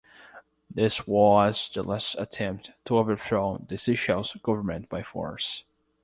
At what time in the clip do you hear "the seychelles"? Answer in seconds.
3.69-4.33